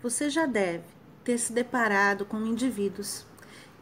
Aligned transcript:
Você 0.00 0.30
já 0.30 0.46
deve 0.46 0.84
ter 1.24 1.38
se 1.38 1.52
deparado 1.52 2.24
com 2.24 2.46
indivíduos 2.46 3.26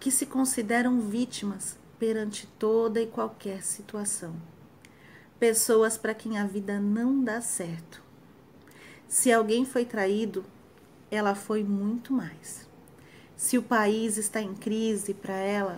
que 0.01 0.11
se 0.11 0.25
consideram 0.25 0.99
vítimas 0.99 1.77
perante 1.99 2.47
toda 2.59 3.03
e 3.03 3.07
qualquer 3.07 3.63
situação. 3.63 4.35
Pessoas 5.39 5.99
para 5.99 6.15
quem 6.15 6.39
a 6.39 6.47
vida 6.47 6.81
não 6.81 7.23
dá 7.23 7.43
certo. 7.43 8.03
Se 9.07 9.31
alguém 9.31 9.67
foi 9.67 9.85
traído, 9.85 10.43
ela 11.11 11.35
foi 11.35 11.63
muito 11.63 12.15
mais. 12.15 12.67
Se 13.37 13.59
o 13.59 13.63
país 13.63 14.17
está 14.17 14.41
em 14.41 14.55
crise 14.55 15.13
para 15.13 15.35
ela, 15.35 15.75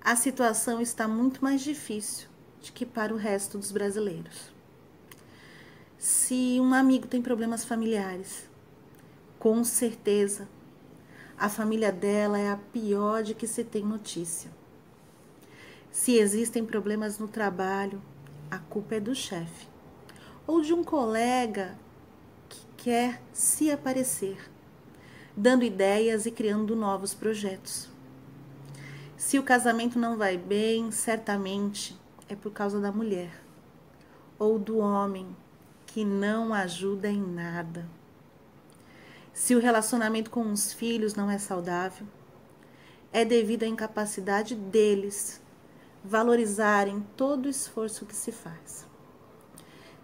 a 0.00 0.14
situação 0.14 0.80
está 0.80 1.08
muito 1.08 1.42
mais 1.42 1.60
difícil 1.60 2.28
do 2.64 2.70
que 2.70 2.86
para 2.86 3.12
o 3.12 3.16
resto 3.16 3.58
dos 3.58 3.72
brasileiros. 3.72 4.52
Se 5.98 6.58
um 6.60 6.72
amigo 6.72 7.08
tem 7.08 7.20
problemas 7.20 7.64
familiares, 7.64 8.48
com 9.38 9.62
certeza 9.64 10.48
a 11.38 11.50
família 11.50 11.92
dela 11.92 12.38
é 12.38 12.50
a 12.50 12.56
pior 12.56 13.22
de 13.22 13.34
que 13.34 13.46
se 13.46 13.62
tem 13.62 13.84
notícia. 13.84 14.50
Se 15.90 16.16
existem 16.16 16.64
problemas 16.64 17.18
no 17.18 17.28
trabalho, 17.28 18.00
a 18.50 18.58
culpa 18.58 18.94
é 18.94 19.00
do 19.00 19.14
chefe 19.14 19.68
ou 20.46 20.62
de 20.62 20.72
um 20.72 20.82
colega 20.82 21.76
que 22.48 22.60
quer 22.76 23.20
se 23.32 23.70
aparecer, 23.70 24.50
dando 25.36 25.64
ideias 25.64 26.24
e 26.24 26.30
criando 26.30 26.76
novos 26.76 27.12
projetos. 27.12 27.88
Se 29.16 29.38
o 29.38 29.42
casamento 29.42 29.98
não 29.98 30.16
vai 30.16 30.38
bem, 30.38 30.90
certamente 30.90 31.98
é 32.28 32.36
por 32.36 32.52
causa 32.52 32.80
da 32.80 32.92
mulher 32.92 33.42
ou 34.38 34.58
do 34.58 34.78
homem 34.78 35.36
que 35.86 36.04
não 36.04 36.54
ajuda 36.54 37.08
em 37.08 37.20
nada. 37.20 37.86
Se 39.36 39.54
o 39.54 39.58
relacionamento 39.58 40.30
com 40.30 40.50
os 40.50 40.72
filhos 40.72 41.14
não 41.14 41.30
é 41.30 41.36
saudável, 41.36 42.06
é 43.12 43.22
devido 43.22 43.64
à 43.64 43.66
incapacidade 43.66 44.54
deles 44.54 45.42
valorizarem 46.02 47.06
todo 47.18 47.44
o 47.44 47.50
esforço 47.50 48.06
que 48.06 48.16
se 48.16 48.32
faz. 48.32 48.86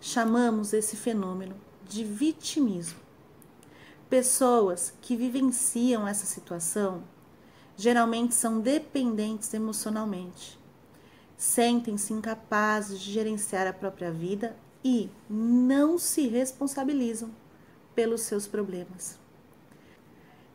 Chamamos 0.02 0.74
esse 0.74 0.96
fenômeno 0.96 1.56
de 1.88 2.04
vitimismo. 2.04 3.00
Pessoas 4.10 4.92
que 5.00 5.16
vivenciam 5.16 6.06
essa 6.06 6.26
situação 6.26 7.02
geralmente 7.74 8.34
são 8.34 8.60
dependentes 8.60 9.54
emocionalmente, 9.54 10.60
sentem-se 11.38 12.12
incapazes 12.12 13.00
de 13.00 13.10
gerenciar 13.10 13.66
a 13.66 13.72
própria 13.72 14.12
vida 14.12 14.54
e 14.84 15.08
não 15.28 15.96
se 15.96 16.28
responsabilizam 16.28 17.30
pelos 17.94 18.20
seus 18.20 18.46
problemas. 18.46 19.21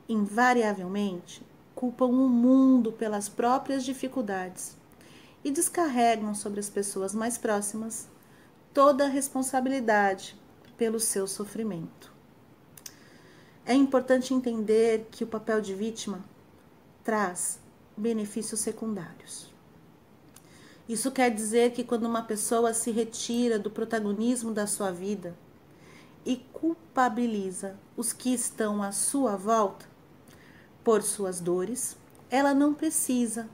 Invariavelmente, 0.09 1.44
culpam 1.75 2.08
o 2.08 2.30
mundo 2.30 2.91
pelas 2.91 3.27
próprias 3.27 3.83
dificuldades 3.83 4.77
e 5.44 5.52
descarregam 5.52 6.33
sobre 6.33 6.59
as 6.59 6.69
pessoas 6.69 7.14
mais 7.14 7.38
próximas 7.38 8.08
toda 8.73 9.05
a 9.05 9.09
responsabilidade 9.09 10.36
pelo 10.77 10.99
seu 10.99 11.27
sofrimento. 11.27 12.11
É 13.66 13.73
importante 13.73 14.33
entender 14.33 15.08
que 15.11 15.23
o 15.23 15.27
papel 15.27 15.59
de 15.59 15.73
vítima 15.73 16.23
traz 17.03 17.59
benefícios 17.97 18.61
secundários. 18.61 19.53
Isso 20.88 21.11
quer 21.11 21.30
dizer 21.30 21.73
que 21.73 21.83
quando 21.83 22.05
uma 22.05 22.23
pessoa 22.23 22.73
se 22.73 22.92
retira 22.92 23.59
do 23.59 23.69
protagonismo 23.69 24.53
da 24.53 24.66
sua 24.66 24.89
vida 24.89 25.36
e 26.25 26.38
culpabiliza 26.53 27.75
os 27.97 28.14
que 28.14 28.33
estão 28.33 28.81
à 28.81 28.92
sua 28.94 29.36
volta 29.36 29.86
por 30.88 31.03
suas 31.03 31.41
dores, 31.41 31.97
ela 32.30 32.53
não 32.53 32.73
precisa 32.73 33.49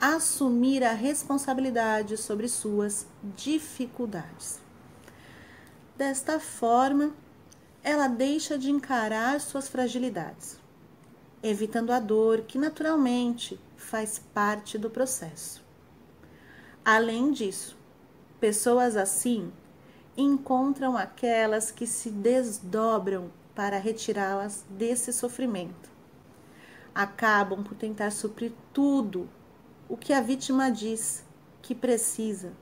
assumir 0.00 0.84
a 0.84 0.92
responsabilidade 0.92 2.16
sobre 2.16 2.46
suas 2.46 3.08
dificuldades. 3.34 4.60
Desta 5.96 6.38
forma, 6.38 7.12
ela 7.82 8.06
deixa 8.06 8.56
de 8.56 8.70
encarar 8.70 9.40
suas 9.40 9.68
fragilidades, 9.68 10.60
evitando 11.42 11.90
a 11.90 11.98
dor 11.98 12.42
que 12.42 12.56
naturalmente 12.56 13.58
faz 13.76 14.20
parte 14.32 14.78
do 14.78 14.88
processo. 14.88 15.64
Além 16.84 17.32
disso, 17.32 17.76
pessoas 18.38 18.96
assim 18.96 19.52
encontram 20.16 20.96
aquelas 20.96 21.72
que 21.72 21.84
se 21.84 22.10
desdobram 22.10 23.28
para 23.56 23.76
retirá-las 23.76 24.64
desse 24.70 25.12
sofrimento. 25.12 25.90
Acabam 26.94 27.62
por 27.62 27.76
tentar 27.76 28.10
suprir 28.10 28.52
tudo 28.72 29.28
o 29.88 29.96
que 29.96 30.12
a 30.12 30.20
vítima 30.20 30.70
diz 30.70 31.24
que 31.62 31.74
precisa, 31.74 32.52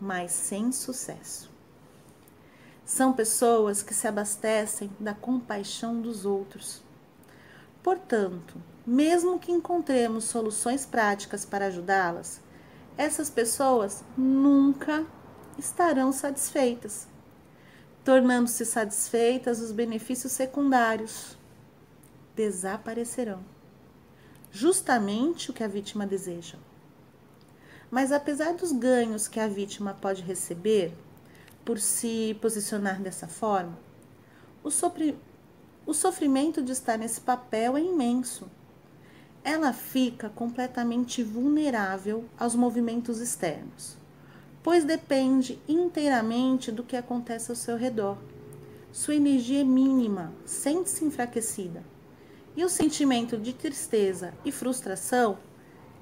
mas 0.00 0.32
sem 0.32 0.70
sucesso. 0.72 1.50
São 2.84 3.12
pessoas 3.12 3.82
que 3.82 3.92
se 3.92 4.06
abastecem 4.06 4.90
da 5.00 5.12
compaixão 5.12 6.00
dos 6.00 6.24
outros. 6.24 6.82
Portanto, 7.82 8.60
mesmo 8.86 9.38
que 9.38 9.50
encontremos 9.50 10.24
soluções 10.24 10.86
práticas 10.86 11.44
para 11.44 11.66
ajudá-las, 11.66 12.40
essas 12.96 13.28
pessoas 13.28 14.04
nunca 14.16 15.04
estarão 15.58 16.12
satisfeitas, 16.12 17.08
tornando-se 18.04 18.64
satisfeitas 18.64 19.60
os 19.60 19.72
benefícios 19.72 20.32
secundários 20.32 21.36
desaparecerão. 22.34 23.55
Justamente 24.56 25.50
o 25.50 25.52
que 25.52 25.62
a 25.62 25.68
vítima 25.68 26.06
deseja. 26.06 26.56
Mas 27.90 28.10
apesar 28.10 28.54
dos 28.54 28.72
ganhos 28.72 29.28
que 29.28 29.38
a 29.38 29.46
vítima 29.46 29.92
pode 29.92 30.22
receber 30.22 30.94
por 31.62 31.78
se 31.78 32.34
posicionar 32.40 32.98
dessa 33.02 33.28
forma, 33.28 33.78
o, 34.64 34.70
o 35.84 35.92
sofrimento 35.92 36.62
de 36.62 36.72
estar 36.72 36.96
nesse 36.96 37.20
papel 37.20 37.76
é 37.76 37.82
imenso 37.82 38.48
ela 39.44 39.74
fica 39.74 40.30
completamente 40.30 41.22
vulnerável 41.22 42.24
aos 42.38 42.54
movimentos 42.54 43.20
externos, 43.20 43.98
pois 44.62 44.84
depende 44.84 45.60
inteiramente 45.68 46.72
do 46.72 46.82
que 46.82 46.96
acontece 46.96 47.50
ao 47.52 47.56
seu 47.56 47.76
redor. 47.76 48.16
Sua 48.90 49.14
energia 49.16 49.60
é 49.60 49.64
mínima, 49.64 50.32
sente-se 50.46 51.04
enfraquecida, 51.04 51.84
e 52.56 52.64
o 52.64 52.68
sentimento 52.68 53.36
de 53.36 53.52
tristeza 53.52 54.32
e 54.44 54.50
frustração 54.50 55.38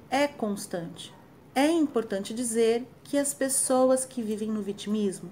é 0.09 0.27
constante. 0.27 1.13
É 1.53 1.69
importante 1.69 2.33
dizer 2.33 2.87
que 3.03 3.17
as 3.17 3.33
pessoas 3.33 4.05
que 4.05 4.21
vivem 4.21 4.49
no 4.49 4.61
vitimismo 4.61 5.29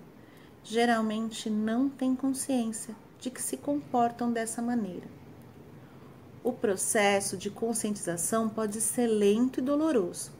geralmente 0.63 1.49
não 1.49 1.89
têm 1.89 2.15
consciência 2.15 2.95
de 3.19 3.29
que 3.29 3.41
se 3.41 3.57
comportam 3.57 4.31
dessa 4.31 4.61
maneira. 4.61 5.07
O 6.43 6.51
processo 6.51 7.37
de 7.37 7.49
conscientização 7.49 8.49
pode 8.49 8.81
ser 8.81 9.07
lento 9.07 9.59
e 9.59 9.63
doloroso, 9.63 10.31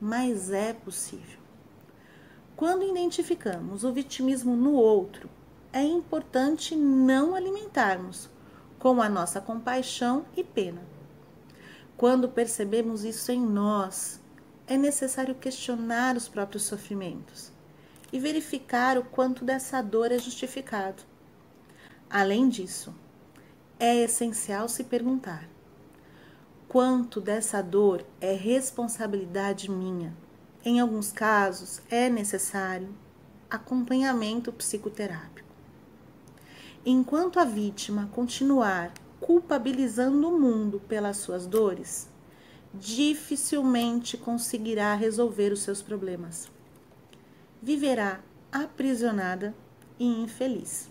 mas 0.00 0.50
é 0.50 0.72
possível. 0.72 1.38
Quando 2.56 2.84
identificamos 2.84 3.82
o 3.82 3.92
vitimismo 3.92 4.56
no 4.56 4.72
outro, 4.74 5.28
é 5.72 5.82
importante 5.82 6.76
não 6.76 7.34
alimentarmos 7.34 8.28
com 8.78 9.02
a 9.02 9.08
nossa 9.08 9.40
compaixão 9.40 10.24
e 10.36 10.44
pena. 10.44 10.80
Quando 11.96 12.28
percebemos 12.28 13.04
isso 13.04 13.32
em 13.32 13.40
nós, 13.40 14.20
é 14.66 14.76
necessário 14.76 15.34
questionar 15.34 16.16
os 16.16 16.28
próprios 16.28 16.62
sofrimentos 16.64 17.50
e 18.12 18.20
verificar 18.20 18.96
o 18.96 19.04
quanto 19.04 19.44
dessa 19.44 19.82
dor 19.82 20.12
é 20.12 20.18
justificado. 20.18 21.02
Além 22.08 22.48
disso, 22.48 22.94
é 23.78 23.96
essencial 23.96 24.68
se 24.68 24.84
perguntar: 24.84 25.48
quanto 26.68 27.20
dessa 27.20 27.62
dor 27.62 28.04
é 28.20 28.32
responsabilidade 28.32 29.70
minha? 29.70 30.14
Em 30.64 30.80
alguns 30.80 31.10
casos, 31.10 31.80
é 31.90 32.08
necessário 32.08 32.94
acompanhamento 33.50 34.52
psicoterápico. 34.52 35.47
Enquanto 36.84 37.38
a 37.38 37.44
vítima 37.44 38.08
continuar 38.12 38.92
culpabilizando 39.20 40.28
o 40.28 40.38
mundo 40.38 40.80
pelas 40.88 41.18
suas 41.18 41.46
dores, 41.46 42.08
dificilmente 42.72 44.16
conseguirá 44.16 44.94
resolver 44.94 45.52
os 45.52 45.60
seus 45.60 45.82
problemas. 45.82 46.48
Viverá 47.60 48.20
aprisionada 48.50 49.54
e 49.98 50.06
infeliz. 50.06 50.88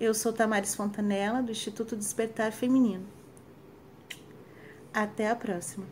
Eu 0.00 0.14
sou 0.14 0.32
Tamares 0.32 0.74
Fontanella, 0.74 1.42
do 1.42 1.52
Instituto 1.52 1.94
Despertar 1.94 2.52
Feminino. 2.52 3.06
Até 4.92 5.30
a 5.30 5.36
próxima! 5.36 5.86